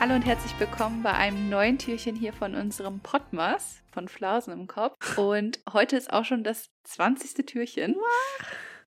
Hallo 0.00 0.14
und 0.14 0.22
herzlich 0.22 0.52
willkommen 0.60 1.02
bei 1.02 1.12
einem 1.12 1.48
neuen 1.48 1.76
Türchen 1.76 2.14
hier 2.14 2.32
von 2.32 2.54
unserem 2.54 3.00
Podmas 3.00 3.82
von 3.90 4.06
Flausen 4.06 4.52
im 4.52 4.68
Kopf. 4.68 5.18
Und 5.18 5.58
heute 5.72 5.96
ist 5.96 6.12
auch 6.12 6.24
schon 6.24 6.44
das 6.44 6.70
20. 6.84 7.44
Türchen. 7.44 7.96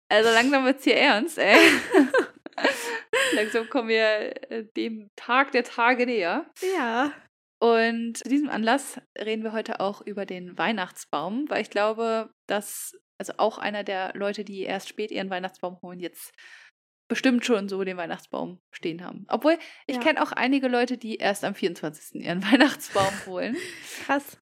Also 0.09 0.29
langsam 0.29 0.65
wird 0.65 0.79
es 0.79 0.83
hier 0.83 0.97
ernst, 0.97 1.37
ey. 1.37 1.55
langsam 3.33 3.69
kommen 3.69 3.87
wir 3.87 4.51
äh, 4.51 4.65
dem 4.75 5.07
Tag 5.15 5.53
der 5.53 5.63
Tage 5.63 6.05
näher. 6.05 6.45
Ja. 6.75 7.13
Und 7.61 8.17
zu 8.17 8.27
diesem 8.27 8.49
Anlass 8.49 8.99
reden 9.17 9.45
wir 9.45 9.53
heute 9.53 9.79
auch 9.79 10.01
über 10.01 10.25
den 10.25 10.57
Weihnachtsbaum, 10.57 11.45
weil 11.49 11.61
ich 11.61 11.69
glaube, 11.69 12.29
dass 12.45 12.93
also 13.17 13.33
auch 13.37 13.57
einer 13.57 13.85
der 13.85 14.11
Leute, 14.15 14.43
die 14.43 14.63
erst 14.63 14.89
spät 14.89 15.11
ihren 15.11 15.29
Weihnachtsbaum 15.29 15.79
holen, 15.81 15.99
jetzt 16.01 16.33
bestimmt 17.09 17.43
schon 17.45 17.67
so 17.67 17.83
den 17.83 17.97
Weihnachtsbaum 17.97 18.59
stehen 18.71 19.03
haben. 19.03 19.25
Obwohl, 19.27 19.57
ich 19.87 19.97
Ja. 19.97 20.01
kenne 20.01 20.23
auch 20.23 20.31
einige 20.31 20.69
Leute, 20.69 20.97
die 20.97 21.17
erst 21.17 21.43
am 21.43 21.53
24. 21.55 22.21
ihren 22.23 22.41
Weihnachtsbaum 22.51 23.13
holen. 23.25 23.57
Krass. 24.05 24.37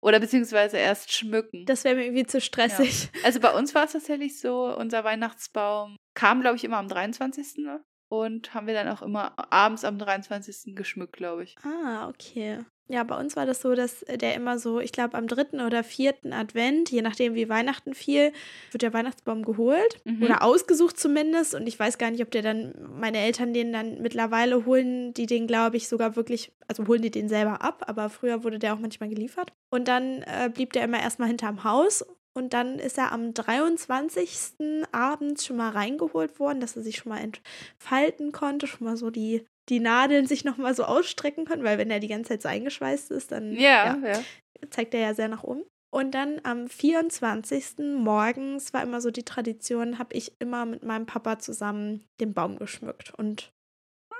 Oder 0.00 0.20
beziehungsweise 0.20 0.76
erst 0.76 1.12
schmücken. 1.12 1.64
Das 1.66 1.82
wäre 1.84 1.96
mir 1.96 2.04
irgendwie 2.04 2.26
zu 2.26 2.40
stressig. 2.40 3.08
also 3.24 3.40
bei 3.40 3.52
uns 3.52 3.74
war 3.74 3.84
es 3.84 3.92
tatsächlich 3.92 4.38
so, 4.40 4.76
unser 4.76 5.02
Weihnachtsbaum 5.04 5.96
kam, 6.14 6.40
glaube 6.42 6.56
ich, 6.56 6.64
immer 6.64 6.76
am 6.76 6.88
23. 6.88 7.64
ne? 7.64 7.82
Und 8.10 8.54
haben 8.54 8.66
wir 8.66 8.74
dann 8.74 8.88
auch 8.88 9.02
immer 9.02 9.34
abends 9.52 9.84
am 9.84 9.98
23. 9.98 10.74
geschmückt, 10.74 11.14
glaube 11.14 11.44
ich. 11.44 11.56
Ah, 11.62 12.08
okay. 12.08 12.60
Ja, 12.90 13.04
bei 13.04 13.18
uns 13.18 13.36
war 13.36 13.44
das 13.44 13.60
so, 13.60 13.74
dass 13.74 14.00
der 14.00 14.34
immer 14.34 14.58
so, 14.58 14.80
ich 14.80 14.92
glaube, 14.92 15.16
am 15.18 15.26
dritten 15.26 15.60
oder 15.60 15.84
vierten 15.84 16.32
Advent, 16.32 16.90
je 16.90 17.02
nachdem 17.02 17.34
wie 17.34 17.48
Weihnachten 17.48 17.92
fiel, 17.92 18.32
wird 18.70 18.80
der 18.80 18.94
Weihnachtsbaum 18.94 19.44
geholt 19.44 20.00
Mhm. 20.04 20.22
oder 20.22 20.42
ausgesucht 20.42 20.98
zumindest. 20.98 21.54
Und 21.54 21.66
ich 21.66 21.78
weiß 21.78 21.98
gar 21.98 22.10
nicht, 22.10 22.22
ob 22.22 22.30
der 22.30 22.40
dann, 22.40 22.74
meine 22.98 23.18
Eltern 23.18 23.52
den 23.52 23.72
dann 23.72 24.00
mittlerweile 24.00 24.64
holen, 24.64 25.12
die 25.12 25.26
den, 25.26 25.46
glaube 25.46 25.76
ich, 25.76 25.86
sogar 25.86 26.16
wirklich, 26.16 26.50
also 26.66 26.86
holen 26.86 27.02
die 27.02 27.10
den 27.10 27.28
selber 27.28 27.60
ab, 27.62 27.84
aber 27.86 28.08
früher 28.08 28.42
wurde 28.42 28.58
der 28.58 28.72
auch 28.74 28.78
manchmal 28.78 29.10
geliefert. 29.10 29.52
Und 29.70 29.86
dann 29.86 30.22
äh, 30.22 30.50
blieb 30.52 30.72
der 30.72 30.84
immer 30.84 31.00
erstmal 31.00 31.28
hinterm 31.28 31.64
Haus. 31.64 32.04
Und 32.34 32.54
dann 32.54 32.78
ist 32.78 32.96
er 32.98 33.12
am 33.12 33.34
23. 33.34 34.86
abends 34.92 35.44
schon 35.44 35.56
mal 35.56 35.70
reingeholt 35.70 36.38
worden, 36.38 36.60
dass 36.60 36.76
er 36.76 36.82
sich 36.82 36.96
schon 36.96 37.10
mal 37.10 37.20
entfalten 37.20 38.32
konnte, 38.32 38.66
schon 38.66 38.86
mal 38.86 38.96
so 38.96 39.10
die, 39.10 39.44
die 39.68 39.80
Nadeln 39.80 40.26
sich 40.26 40.44
nochmal 40.44 40.74
so 40.74 40.84
ausstrecken 40.84 41.44
können, 41.44 41.64
weil 41.64 41.78
wenn 41.78 41.90
er 41.90 42.00
die 42.00 42.08
ganze 42.08 42.30
Zeit 42.30 42.42
so 42.42 42.48
eingeschweißt 42.48 43.10
ist, 43.10 43.32
dann 43.32 43.52
Ja, 43.52 43.96
ja. 44.04 44.20
zeigt 44.70 44.94
er 44.94 45.00
ja 45.00 45.14
sehr 45.14 45.28
nach 45.28 45.42
oben. 45.44 45.64
Und 45.90 46.12
dann 46.14 46.40
am 46.44 46.68
24. 46.68 47.78
morgens 47.98 48.74
war 48.74 48.82
immer 48.82 49.00
so 49.00 49.10
die 49.10 49.24
Tradition, 49.24 49.98
habe 49.98 50.14
ich 50.14 50.32
immer 50.38 50.66
mit 50.66 50.82
meinem 50.82 51.06
Papa 51.06 51.38
zusammen 51.38 52.04
den 52.20 52.34
Baum 52.34 52.58
geschmückt. 52.58 53.12
Und 53.14 53.52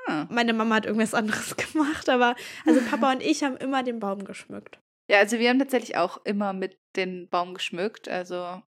Ah. 0.06 0.26
meine 0.30 0.54
Mama 0.54 0.76
hat 0.76 0.86
irgendwas 0.86 1.12
anderes 1.12 1.54
gemacht, 1.56 2.08
aber 2.08 2.34
also 2.64 2.80
Papa 2.88 3.12
und 3.12 3.22
ich 3.22 3.42
haben 3.44 3.58
immer 3.58 3.82
den 3.82 4.00
Baum 4.00 4.24
geschmückt. 4.24 4.80
Ja, 5.10 5.18
also 5.18 5.38
wir 5.38 5.48
haben 5.50 5.58
tatsächlich 5.58 5.96
auch 5.98 6.24
immer 6.24 6.54
mit 6.54 6.78
den 6.96 7.28
Baum 7.28 7.52
geschmückt. 7.52 8.08
Also 8.08 8.62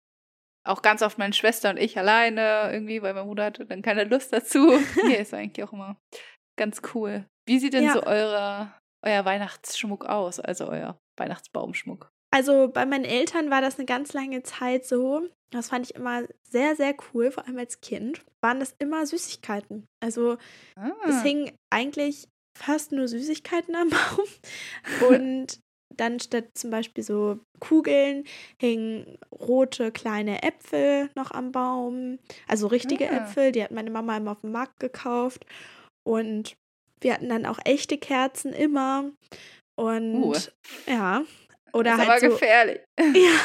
auch 0.66 0.82
ganz 0.82 1.02
oft 1.02 1.18
meine 1.18 1.34
Schwester 1.34 1.70
und 1.70 1.78
ich 1.78 1.98
alleine 1.98 2.70
irgendwie, 2.74 3.02
weil 3.02 3.14
mein 3.14 3.26
Bruder 3.26 3.46
hatte 3.46 3.66
dann 3.66 3.82
keine 3.82 4.04
Lust 4.04 4.34
dazu. 4.34 4.78
Hier 5.08 5.20
ist 5.20 5.34
eigentlich 5.34 5.66
auch 5.66 5.72
immer 5.72 5.98
ganz 6.60 6.82
cool. 6.94 7.26
Wie 7.48 7.58
sieht 7.58 7.74
denn 7.74 7.84
Ja. 7.86 7.94
so 7.94 8.04
eure, 8.04 8.72
euer 9.04 9.26
Weihnachtsschmuck 9.26 10.06
aus? 10.06 10.40
Also 10.40 10.68
euer 10.68 11.00
Weihnachtsbaumschmuck? 11.18 12.10
Also 12.32 12.68
bei 12.68 12.86
meinen 12.86 13.06
Eltern 13.06 13.50
war 13.50 13.62
das 13.62 13.78
eine 13.78 13.86
ganz 13.88 14.14
lange 14.14 14.44
Zeit 14.44 14.86
so. 14.86 15.28
Das 15.52 15.70
fand 15.70 15.86
ich 15.90 15.96
immer 15.96 16.24
sehr, 16.44 16.76
sehr 16.76 16.94
cool, 17.14 17.32
vor 17.32 17.48
allem 17.48 17.58
als 17.58 17.82
Kind. 17.82 18.24
Waren 18.44 18.60
das 18.60 18.76
immer 18.78 19.04
Süßigkeiten. 19.08 19.86
Also 20.00 20.34
es 20.76 21.16
Ah, 21.16 21.22
hingen 21.24 21.52
eigentlich 21.72 22.28
fast 22.56 22.92
nur 22.92 23.08
Süßigkeiten 23.08 23.76
am 23.76 23.90
Baum. 23.90 24.28
Und 25.10 25.60
dann 25.96 26.20
statt 26.20 26.50
zum 26.54 26.70
Beispiel 26.70 27.04
so 27.04 27.40
Kugeln 27.60 28.26
hingen 28.62 29.18
rote 29.32 29.92
kleine 29.92 30.44
Äpfel 30.44 31.10
noch 31.16 31.32
am 31.32 31.52
Baum. 31.52 32.20
Also 32.48 32.68
richtige 32.68 33.10
Ah. 33.10 33.18
Äpfel, 33.24 33.52
die 33.52 33.64
hat 33.64 33.72
meine 33.72 33.90
Mama 33.90 34.16
immer 34.18 34.34
auf 34.34 34.42
dem 34.42 34.52
Markt 34.52 34.80
gekauft. 34.80 35.46
Und 36.10 36.56
wir 37.02 37.14
hatten 37.14 37.30
dann 37.30 37.46
auch 37.46 37.60
echte 37.66 38.00
Kerzen 38.00 38.52
immer. 38.52 39.12
Und 39.76 40.24
Uh. 40.24 40.34
ja. 40.88 41.24
Oder 41.72 41.92
ist 41.94 42.00
halt 42.00 42.10
aber 42.10 42.20
so, 42.20 42.30
gefährlich. 42.30 42.80
ja. 43.00 43.40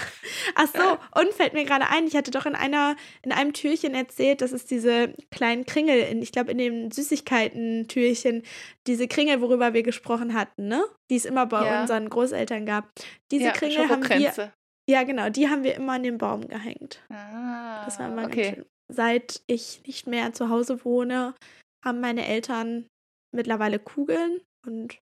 Ach 0.54 0.66
so, 0.74 1.20
und 1.20 1.34
fällt 1.34 1.52
mir 1.52 1.64
gerade 1.64 1.88
ein, 1.90 2.06
ich 2.06 2.16
hatte 2.16 2.30
doch 2.30 2.46
in 2.46 2.54
einer, 2.54 2.96
in 3.22 3.32
einem 3.32 3.52
Türchen 3.52 3.94
erzählt, 3.94 4.40
dass 4.40 4.52
es 4.52 4.64
diese 4.64 5.12
kleinen 5.30 5.66
Kringel, 5.66 5.98
in, 5.98 6.22
ich 6.22 6.32
glaube 6.32 6.52
in 6.52 6.56
dem 6.58 6.90
Süßigkeiten-Türchen, 6.90 8.42
diese 8.86 9.08
Kringel, 9.08 9.42
worüber 9.42 9.74
wir 9.74 9.82
gesprochen 9.82 10.32
hatten, 10.32 10.68
ne? 10.68 10.82
Die 11.10 11.16
es 11.16 11.26
immer 11.26 11.44
bei 11.44 11.66
Ja. 11.66 11.82
unseren 11.82 12.08
Großeltern 12.08 12.64
gab. 12.64 12.90
Diese 13.30 13.44
ja, 13.44 13.52
Kringel 13.52 13.90
haben 13.90 14.08
wir, 14.08 14.52
ja 14.88 15.02
genau, 15.02 15.28
die 15.28 15.48
haben 15.50 15.62
wir 15.62 15.74
immer 15.74 15.92
an 15.92 16.02
den 16.02 16.16
Baum 16.16 16.48
gehängt. 16.48 17.02
Ah, 17.10 17.84
Das 17.84 17.98
war 17.98 18.08
immer 18.08 18.22
ganz 18.22 18.34
okay. 18.34 18.52
schön. 18.54 18.64
Seit 18.90 19.42
ich 19.46 19.82
nicht 19.86 20.06
mehr 20.06 20.32
zu 20.32 20.48
Hause 20.48 20.84
wohne, 20.84 21.34
haben 21.84 22.00
meine 22.00 22.26
Eltern 22.26 22.86
mittlerweile 23.32 23.78
Kugeln 23.78 24.40
und 24.66 24.98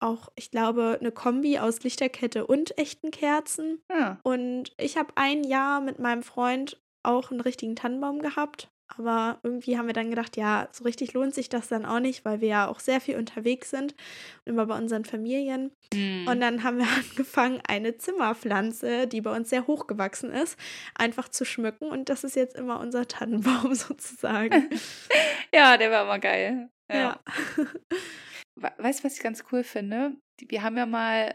auch, 0.00 0.28
ich 0.36 0.50
glaube, 0.50 0.98
eine 1.00 1.12
Kombi 1.12 1.58
aus 1.58 1.82
Lichterkette 1.82 2.46
und 2.46 2.76
echten 2.78 3.10
Kerzen. 3.10 3.82
Ja. 3.90 4.20
Und 4.22 4.74
ich 4.78 4.96
habe 4.96 5.12
ein 5.16 5.44
Jahr 5.44 5.80
mit 5.80 5.98
meinem 5.98 6.22
Freund 6.22 6.80
auch 7.02 7.30
einen 7.30 7.40
richtigen 7.40 7.76
Tannenbaum 7.76 8.20
gehabt. 8.20 8.70
Aber 8.96 9.40
irgendwie 9.42 9.76
haben 9.76 9.86
wir 9.88 9.94
dann 9.94 10.10
gedacht, 10.10 10.36
ja, 10.36 10.68
so 10.72 10.84
richtig 10.84 11.12
lohnt 11.12 11.34
sich 11.34 11.48
das 11.48 11.66
dann 11.68 11.84
auch 11.84 11.98
nicht, 11.98 12.24
weil 12.24 12.40
wir 12.40 12.48
ja 12.48 12.68
auch 12.68 12.78
sehr 12.80 13.00
viel 13.00 13.16
unterwegs 13.16 13.70
sind, 13.70 13.94
immer 14.44 14.66
bei 14.66 14.76
unseren 14.78 15.04
Familien. 15.04 15.72
Hm. 15.92 16.26
Und 16.28 16.40
dann 16.40 16.62
haben 16.62 16.78
wir 16.78 16.86
angefangen, 16.96 17.60
eine 17.66 17.98
Zimmerpflanze, 17.98 19.06
die 19.08 19.20
bei 19.20 19.34
uns 19.34 19.50
sehr 19.50 19.66
hoch 19.66 19.86
gewachsen 19.88 20.30
ist, 20.30 20.56
einfach 20.94 21.28
zu 21.28 21.44
schmücken. 21.44 21.86
Und 21.90 22.08
das 22.08 22.22
ist 22.24 22.36
jetzt 22.36 22.54
immer 22.56 22.78
unser 22.80 23.08
Tannenbaum 23.08 23.74
sozusagen. 23.74 24.70
ja, 25.52 25.76
der 25.76 25.90
war 25.90 26.04
immer 26.04 26.18
geil. 26.20 26.70
Ja. 26.90 26.96
ja. 26.98 27.20
We- 28.54 28.72
Weißt 28.78 29.00
du, 29.00 29.04
was 29.04 29.16
ich 29.16 29.22
ganz 29.22 29.44
cool 29.52 29.64
finde? 29.64 30.12
Wir 30.40 30.62
haben 30.62 30.76
ja 30.76 30.86
mal 30.86 31.34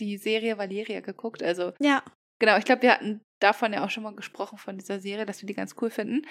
die 0.00 0.16
Serie 0.16 0.56
Valeria 0.56 1.00
geguckt. 1.00 1.42
Also, 1.42 1.72
Ja. 1.78 2.02
Genau, 2.38 2.56
ich 2.58 2.64
glaube, 2.64 2.82
wir 2.82 2.92
hatten 2.92 3.22
davon 3.40 3.72
ja 3.72 3.84
auch 3.84 3.90
schon 3.90 4.02
mal 4.02 4.14
gesprochen, 4.14 4.58
von 4.58 4.78
dieser 4.78 5.00
Serie, 5.00 5.26
dass 5.26 5.42
wir 5.42 5.46
die 5.46 5.54
ganz 5.54 5.74
cool 5.80 5.90
finden. 5.90 6.22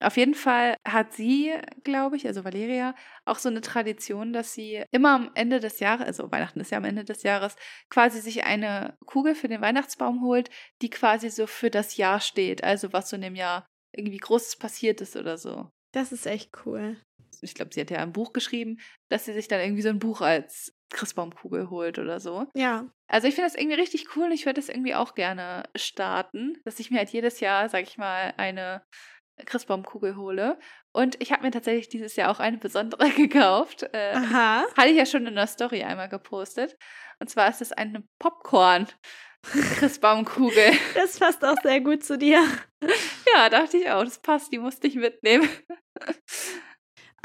Auf 0.00 0.16
jeden 0.16 0.34
Fall 0.34 0.76
hat 0.86 1.12
sie, 1.12 1.52
glaube 1.82 2.16
ich, 2.16 2.26
also 2.26 2.44
Valeria, 2.44 2.94
auch 3.24 3.38
so 3.38 3.48
eine 3.48 3.60
Tradition, 3.60 4.32
dass 4.32 4.52
sie 4.52 4.84
immer 4.92 5.14
am 5.16 5.30
Ende 5.34 5.58
des 5.58 5.80
Jahres, 5.80 6.06
also 6.06 6.30
Weihnachten 6.30 6.60
ist 6.60 6.70
ja 6.70 6.78
am 6.78 6.84
Ende 6.84 7.04
des 7.04 7.24
Jahres, 7.24 7.56
quasi 7.90 8.20
sich 8.20 8.44
eine 8.44 8.96
Kugel 9.06 9.34
für 9.34 9.48
den 9.48 9.60
Weihnachtsbaum 9.60 10.22
holt, 10.22 10.50
die 10.82 10.90
quasi 10.90 11.30
so 11.30 11.48
für 11.48 11.70
das 11.70 11.96
Jahr 11.96 12.20
steht. 12.20 12.62
Also 12.62 12.92
was 12.92 13.10
so 13.10 13.16
in 13.16 13.22
dem 13.22 13.34
Jahr 13.34 13.66
irgendwie 13.92 14.18
Großes 14.18 14.56
passiert 14.56 15.00
ist 15.00 15.16
oder 15.16 15.36
so 15.36 15.68
Das 15.92 16.12
ist 16.12 16.26
echt 16.26 16.52
cool. 16.64 16.96
ich 17.40 17.54
glaube, 17.54 17.74
sie 17.74 17.80
hat 17.80 17.90
ja 17.90 17.98
ein 17.98 18.12
Buch 18.12 18.32
geschrieben, 18.32 18.78
dass 19.10 19.24
sie 19.24 19.32
sich 19.32 19.48
dann 19.48 19.60
irgendwie 19.60 19.82
so 19.82 19.88
ein 19.88 19.98
Buch 19.98 20.20
als 20.20 20.77
Christbaumkugel 20.90 21.70
holt 21.70 21.98
oder 21.98 22.20
so. 22.20 22.46
Ja. 22.54 22.86
Also 23.06 23.28
ich 23.28 23.34
finde 23.34 23.50
das 23.50 23.58
irgendwie 23.58 23.76
richtig 23.76 24.16
cool 24.16 24.24
und 24.24 24.32
ich 24.32 24.46
würde 24.46 24.60
das 24.60 24.68
irgendwie 24.68 24.94
auch 24.94 25.14
gerne 25.14 25.64
starten, 25.74 26.58
dass 26.64 26.80
ich 26.80 26.90
mir 26.90 26.98
halt 26.98 27.10
jedes 27.10 27.40
Jahr, 27.40 27.68
sag 27.68 27.82
ich 27.82 27.98
mal, 27.98 28.34
eine 28.36 28.82
Christbaumkugel 29.44 30.16
hole. 30.16 30.58
Und 30.92 31.20
ich 31.20 31.32
habe 31.32 31.42
mir 31.42 31.50
tatsächlich 31.50 31.88
dieses 31.88 32.14
Jahr 32.16 32.30
auch 32.30 32.40
eine 32.40 32.56
besondere 32.58 33.10
gekauft. 33.16 33.84
Äh, 33.92 34.12
Aha. 34.14 34.64
hatte 34.76 34.88
ich 34.88 34.96
ja 34.96 35.06
schon 35.06 35.26
in 35.26 35.34
der 35.34 35.46
Story 35.46 35.82
einmal 35.84 36.08
gepostet. 36.08 36.76
Und 37.20 37.30
zwar 37.30 37.48
ist 37.48 37.62
es 37.62 37.72
eine 37.72 38.04
Popcorn-Christbaumkugel. 38.18 40.72
Das 40.94 41.18
passt 41.18 41.44
auch 41.44 41.56
sehr 41.62 41.80
gut 41.80 42.04
zu 42.04 42.18
dir. 42.18 42.44
ja, 43.34 43.48
dachte 43.48 43.78
ich 43.78 43.90
auch, 43.90 44.04
das 44.04 44.20
passt, 44.20 44.52
die 44.52 44.58
musste 44.58 44.86
ich 44.86 44.94
mitnehmen. 44.96 45.48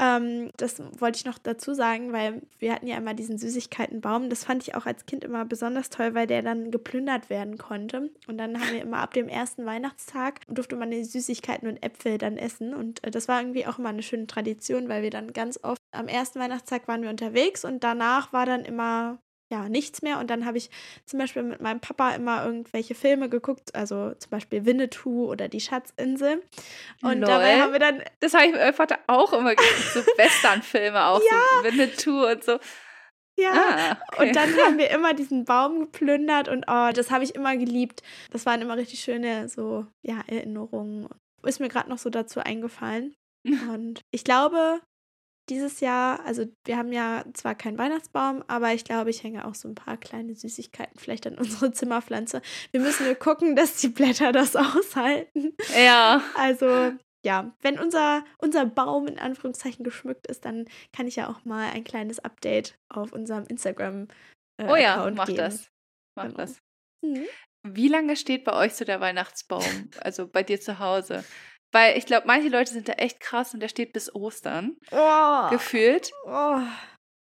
Ähm, 0.00 0.50
das 0.56 0.82
wollte 0.98 1.18
ich 1.18 1.24
noch 1.24 1.38
dazu 1.38 1.72
sagen, 1.72 2.12
weil 2.12 2.42
wir 2.58 2.72
hatten 2.72 2.86
ja 2.86 2.96
immer 2.96 3.14
diesen 3.14 3.38
Süßigkeitenbaum. 3.38 4.28
Das 4.28 4.44
fand 4.44 4.62
ich 4.62 4.74
auch 4.74 4.86
als 4.86 5.06
Kind 5.06 5.24
immer 5.24 5.44
besonders 5.44 5.90
toll, 5.90 6.14
weil 6.14 6.26
der 6.26 6.42
dann 6.42 6.70
geplündert 6.70 7.30
werden 7.30 7.58
konnte. 7.58 8.10
Und 8.26 8.38
dann 8.38 8.60
haben 8.60 8.72
wir 8.72 8.82
immer 8.82 8.98
ab 8.98 9.14
dem 9.14 9.28
ersten 9.28 9.64
Weihnachtstag 9.66 10.40
durfte 10.48 10.76
man 10.76 10.90
die 10.90 11.04
Süßigkeiten 11.04 11.68
und 11.68 11.82
Äpfel 11.82 12.18
dann 12.18 12.36
essen. 12.36 12.74
Und 12.74 13.04
äh, 13.04 13.10
das 13.10 13.28
war 13.28 13.40
irgendwie 13.40 13.66
auch 13.66 13.78
immer 13.78 13.90
eine 13.90 14.02
schöne 14.02 14.26
Tradition, 14.26 14.88
weil 14.88 15.02
wir 15.02 15.10
dann 15.10 15.32
ganz 15.32 15.58
oft 15.62 15.78
am 15.92 16.08
ersten 16.08 16.40
Weihnachtstag 16.40 16.88
waren 16.88 17.02
wir 17.02 17.10
unterwegs 17.10 17.64
und 17.64 17.84
danach 17.84 18.32
war 18.32 18.46
dann 18.46 18.64
immer 18.64 19.18
ja, 19.50 19.68
nichts 19.68 20.02
mehr. 20.02 20.18
Und 20.18 20.30
dann 20.30 20.46
habe 20.46 20.58
ich 20.58 20.70
zum 21.06 21.18
Beispiel 21.18 21.42
mit 21.42 21.60
meinem 21.60 21.80
Papa 21.80 22.14
immer 22.14 22.44
irgendwelche 22.44 22.94
Filme 22.94 23.28
geguckt, 23.28 23.74
also 23.74 24.12
zum 24.14 24.30
Beispiel 24.30 24.64
Winnetou 24.64 25.26
oder 25.30 25.48
die 25.48 25.60
Schatzinsel. 25.60 26.42
Und 27.02 27.20
Lol. 27.20 27.28
dabei 27.28 27.60
haben 27.60 27.72
wir 27.72 27.78
dann 27.80 28.02
Das 28.20 28.34
habe 28.34 28.46
ich 28.46 28.52
mit 28.52 28.60
meinem 28.60 28.74
Vater 28.74 28.98
auch 29.06 29.32
immer 29.32 29.54
geguckt, 29.54 29.90
so 29.92 30.00
Westernfilme 30.16 31.04
auch, 31.06 31.20
so 31.20 31.64
Winnetou 31.64 32.26
und 32.26 32.42
so. 32.44 32.58
Ja, 33.36 33.50
Ah, 33.52 33.98
okay. 34.12 34.28
und 34.28 34.36
dann 34.36 34.48
haben 34.64 34.78
wir 34.78 34.90
immer 34.90 35.12
diesen 35.12 35.44
Baum 35.44 35.80
geplündert 35.80 36.48
und 36.48 36.66
oh, 36.68 36.90
das 36.94 37.10
habe 37.10 37.24
ich 37.24 37.34
immer 37.34 37.56
geliebt. 37.56 38.02
Das 38.30 38.46
waren 38.46 38.62
immer 38.62 38.76
richtig 38.76 39.00
schöne 39.00 39.48
so, 39.48 39.86
ja, 40.02 40.20
Erinnerungen. 40.26 41.08
Ist 41.44 41.58
mir 41.60 41.68
gerade 41.68 41.90
noch 41.90 41.98
so 41.98 42.10
dazu 42.10 42.40
eingefallen. 42.40 43.14
Und 43.44 44.00
ich 44.10 44.24
glaube, 44.24 44.80
dieses 45.50 45.80
Jahr, 45.80 46.24
also 46.24 46.46
wir 46.64 46.76
haben 46.76 46.92
ja 46.92 47.24
zwar 47.34 47.54
keinen 47.54 47.76
Weihnachtsbaum, 47.78 48.42
aber 48.48 48.72
ich 48.72 48.84
glaube, 48.84 49.10
ich 49.10 49.22
hänge 49.22 49.46
auch 49.46 49.54
so 49.54 49.68
ein 49.68 49.74
paar 49.74 49.96
kleine 49.96 50.34
Süßigkeiten 50.34 50.98
vielleicht 50.98 51.26
an 51.26 51.34
unsere 51.38 51.72
Zimmerpflanze. 51.72 52.40
Wir 52.70 52.80
müssen 52.80 53.06
nur 53.06 53.14
gucken, 53.14 53.56
dass 53.56 53.76
die 53.80 53.88
Blätter 53.88 54.32
das 54.32 54.56
aushalten. 54.56 55.54
Ja. 55.76 56.22
Also 56.36 56.92
ja, 57.24 57.54
wenn 57.62 57.78
unser, 57.78 58.24
unser 58.38 58.66
Baum 58.66 59.06
in 59.06 59.18
Anführungszeichen 59.18 59.82
geschmückt 59.84 60.26
ist, 60.26 60.44
dann 60.44 60.66
kann 60.94 61.06
ich 61.06 61.16
ja 61.16 61.28
auch 61.28 61.44
mal 61.44 61.70
ein 61.70 61.84
kleines 61.84 62.18
Update 62.18 62.78
auf 62.90 63.12
unserem 63.12 63.46
Instagram 63.46 64.08
äh, 64.60 64.68
Oh 64.70 64.76
ja, 64.76 64.96
Account 64.96 65.16
mach 65.16 65.26
geben. 65.26 65.38
das. 65.38 65.68
Mach 66.16 66.24
Genau. 66.24 66.36
das. 66.36 66.58
Mhm. 67.02 67.24
Wie 67.66 67.88
lange 67.88 68.16
steht 68.16 68.44
bei 68.44 68.52
euch 68.52 68.74
so 68.74 68.84
der 68.84 69.00
Weihnachtsbaum? 69.00 69.64
also 70.00 70.28
bei 70.28 70.42
dir 70.42 70.60
zu 70.60 70.78
Hause? 70.78 71.24
Weil 71.74 71.98
ich 71.98 72.06
glaube, 72.06 72.26
manche 72.26 72.48
Leute 72.48 72.72
sind 72.72 72.88
da 72.88 72.92
echt 72.92 73.18
krass 73.20 73.52
und 73.52 73.60
der 73.60 73.68
steht 73.68 73.92
bis 73.92 74.14
Ostern 74.14 74.76
Oh, 74.92 75.50
gefühlt. 75.50 76.12
oh. 76.26 76.60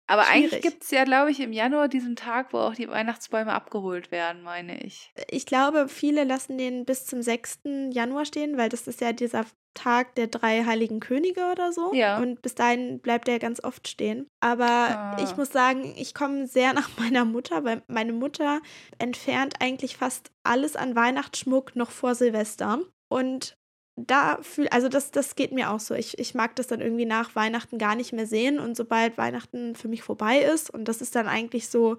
Aber 0.08 0.26
eigentlich 0.26 0.48
schwierig. 0.50 0.62
gibt 0.64 0.82
es 0.82 0.90
ja, 0.90 1.04
glaube 1.04 1.30
ich, 1.30 1.40
im 1.40 1.52
Januar 1.52 1.88
diesen 1.88 2.16
Tag, 2.16 2.52
wo 2.52 2.58
auch 2.58 2.74
die 2.74 2.88
Weihnachtsbäume 2.88 3.52
abgeholt 3.52 4.10
werden, 4.10 4.42
meine 4.42 4.82
ich. 4.84 5.10
Ich 5.30 5.46
glaube, 5.46 5.88
viele 5.88 6.24
lassen 6.24 6.58
den 6.58 6.84
bis 6.84 7.06
zum 7.06 7.22
6. 7.22 7.60
Januar 7.92 8.24
stehen, 8.26 8.58
weil 8.58 8.68
das 8.68 8.86
ist 8.88 9.00
ja 9.00 9.12
dieser 9.12 9.46
Tag 9.74 10.16
der 10.16 10.26
drei 10.26 10.64
heiligen 10.64 11.00
Könige 11.00 11.50
oder 11.50 11.72
so. 11.72 11.94
Ja. 11.94 12.18
Und 12.18 12.42
bis 12.42 12.54
dahin 12.56 13.00
bleibt 13.00 13.26
er 13.28 13.38
ganz 13.38 13.62
oft 13.64 13.88
stehen. 13.88 14.26
Aber 14.40 14.66
Ah. 14.66 15.16
ich 15.22 15.34
muss 15.36 15.50
sagen, 15.50 15.94
ich 15.96 16.14
komme 16.14 16.46
sehr 16.46 16.72
nach 16.74 16.90
meiner 16.98 17.24
Mutter, 17.24 17.64
weil 17.64 17.82
meine 17.86 18.12
Mutter 18.12 18.60
entfernt 18.98 19.54
eigentlich 19.60 19.96
fast 19.96 20.30
alles 20.42 20.76
an 20.76 20.94
Weihnachtsschmuck 20.96 21.74
noch 21.76 21.90
vor 21.92 22.14
Silvester. 22.16 22.80
Und 23.08 23.56
da 23.96 24.38
fühl, 24.42 24.68
also 24.68 24.88
das, 24.88 25.10
das 25.10 25.34
geht 25.34 25.52
mir 25.52 25.70
auch 25.70 25.80
so. 25.80 25.94
Ich, 25.94 26.18
ich 26.18 26.34
mag 26.34 26.56
das 26.56 26.66
dann 26.66 26.80
irgendwie 26.80 27.04
nach 27.04 27.34
Weihnachten 27.36 27.78
gar 27.78 27.94
nicht 27.94 28.12
mehr 28.12 28.26
sehen. 28.26 28.58
Und 28.58 28.76
sobald 28.76 29.18
Weihnachten 29.18 29.74
für 29.74 29.88
mich 29.88 30.02
vorbei 30.02 30.38
ist, 30.38 30.70
und 30.70 30.86
das 30.86 31.00
ist 31.00 31.14
dann 31.14 31.28
eigentlich 31.28 31.68
so, 31.68 31.98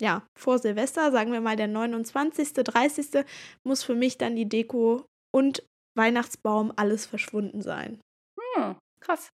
ja, 0.00 0.22
vor 0.38 0.58
Silvester, 0.58 1.10
sagen 1.12 1.32
wir 1.32 1.40
mal 1.40 1.56
der 1.56 1.68
29., 1.68 2.52
30., 2.52 3.24
muss 3.64 3.82
für 3.82 3.94
mich 3.94 4.18
dann 4.18 4.36
die 4.36 4.48
Deko 4.48 5.04
und 5.32 5.64
Weihnachtsbaum 5.96 6.72
alles 6.76 7.06
verschwunden 7.06 7.62
sein. 7.62 8.00
Hm, 8.56 8.76
krass. 9.00 9.28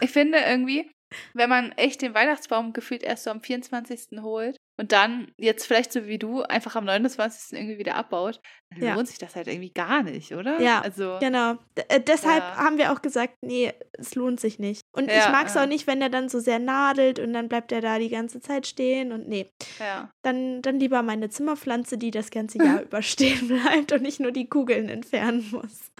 Ich 0.00 0.10
finde 0.10 0.38
irgendwie, 0.38 0.90
wenn 1.34 1.48
man 1.48 1.72
echt 1.72 2.02
den 2.02 2.14
Weihnachtsbaum 2.14 2.72
gefühlt 2.72 3.02
erst 3.02 3.24
so 3.24 3.30
am 3.30 3.40
24. 3.40 4.20
holt 4.22 4.57
und 4.78 4.92
dann 4.92 5.32
jetzt 5.36 5.66
vielleicht 5.66 5.92
so 5.92 6.06
wie 6.06 6.18
du 6.18 6.42
einfach 6.42 6.76
am 6.76 6.84
29. 6.84 7.58
irgendwie 7.58 7.78
wieder 7.78 7.96
abbaut, 7.96 8.40
dann 8.70 8.82
Ja. 8.82 8.94
lohnt 8.94 9.08
sich 9.08 9.18
das 9.18 9.34
halt 9.36 9.48
irgendwie 9.48 9.70
gar 9.72 10.02
nicht, 10.02 10.32
oder? 10.34 10.60
Ja, 10.60 10.80
Also, 10.80 11.18
Genau. 11.20 11.54
D 11.76 11.82
äh, 11.88 12.00
deshalb 12.00 12.42
Ja. 12.44 12.56
haben 12.56 12.78
wir 12.78 12.92
auch 12.92 13.02
gesagt, 13.02 13.34
nee, 13.42 13.72
es 13.92 14.14
lohnt 14.14 14.38
sich 14.40 14.58
nicht. 14.58 14.82
Und 14.92 15.08
ich 15.10 15.16
Ja, 15.16 15.30
mag 15.30 15.48
es 15.48 15.56
auch 15.56 15.66
nicht, 15.66 15.86
wenn 15.86 16.00
der 16.00 16.08
dann 16.10 16.28
so 16.28 16.38
sehr 16.38 16.58
nadelt 16.60 17.18
und 17.18 17.32
dann 17.32 17.48
bleibt 17.48 17.72
er 17.72 17.80
da 17.80 17.98
die 17.98 18.08
ganze 18.08 18.40
Zeit 18.40 18.66
stehen 18.66 19.12
und 19.12 19.28
nee. 19.28 19.50
Dann, 20.22 20.62
dann 20.62 20.78
lieber 20.78 21.02
meine 21.02 21.28
Zimmerpflanze, 21.28 21.98
die 21.98 22.10
das 22.10 22.30
ganze 22.30 22.58
Jahr 22.58 22.82
überstehen 22.82 23.48
bleibt 23.48 23.92
und 23.92 24.02
nicht 24.02 24.20
nur 24.20 24.30
die 24.32 24.48
Kugeln 24.48 24.88
entfernen 24.88 25.48
muss. 25.50 25.90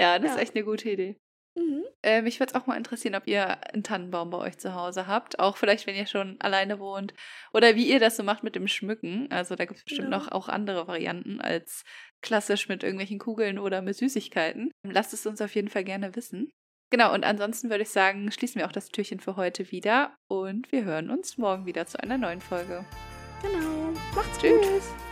Ja, 0.00 0.18
das 0.18 0.32
ist 0.32 0.38
echt 0.40 0.54
eine 0.56 0.64
gute 0.64 0.88
Idee. 0.88 1.16
Mhm. 1.56 1.84
Äh, 2.02 2.22
mich 2.22 2.38
würde 2.40 2.52
es 2.54 2.60
auch 2.60 2.66
mal 2.66 2.76
interessieren, 2.76 3.14
ob 3.14 3.26
ihr 3.26 3.62
einen 3.72 3.82
Tannenbaum 3.82 4.30
bei 4.30 4.38
euch 4.38 4.58
zu 4.58 4.74
Hause 4.74 5.06
habt. 5.06 5.38
Auch 5.38 5.56
vielleicht, 5.56 5.86
wenn 5.86 5.96
ihr 5.96 6.06
schon 6.06 6.40
alleine 6.40 6.78
wohnt. 6.78 7.12
Oder 7.52 7.74
wie 7.76 7.88
ihr 7.90 8.00
das 8.00 8.16
so 8.16 8.22
macht 8.22 8.42
mit 8.44 8.54
dem 8.54 8.68
Schmücken. 8.68 9.30
Also 9.30 9.56
da 9.56 9.64
gibt 9.64 9.78
es 9.78 9.84
bestimmt 9.84 10.06
Genau. 10.06 10.18
noch 10.18 10.32
auch 10.32 10.48
andere 10.48 10.86
Varianten 10.86 11.40
als 11.40 11.84
klassisch 12.22 12.68
mit 12.68 12.82
irgendwelchen 12.82 13.18
Kugeln 13.18 13.58
oder 13.58 13.82
mit 13.82 13.96
Süßigkeiten. 13.96 14.70
Lasst 14.84 15.12
es 15.12 15.26
uns 15.26 15.40
auf 15.40 15.54
jeden 15.54 15.68
Fall 15.68 15.84
gerne 15.84 16.14
wissen. 16.16 16.50
Genau, 16.92 17.14
und 17.14 17.24
ansonsten 17.24 17.70
würde 17.70 17.82
ich 17.82 17.90
sagen, 17.90 18.30
schließen 18.32 18.58
wir 18.60 18.66
auch 18.66 18.72
das 18.72 18.88
Türchen 18.88 19.20
für 19.20 19.36
heute 19.36 19.70
wieder 19.70 20.16
und 20.28 20.70
wir 20.72 20.84
hören 20.84 21.10
uns 21.10 21.38
morgen 21.38 21.64
wieder 21.66 21.86
zu 21.86 22.02
einer 22.02 22.18
neuen 22.18 22.40
Folge. 22.40 22.84
Genau. 23.42 23.92
Macht's 24.14 24.38
Tschüss. 24.38 24.60
gut. 24.60 25.09